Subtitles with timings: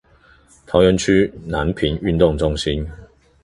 [0.65, 2.89] 桃園區南平運動中心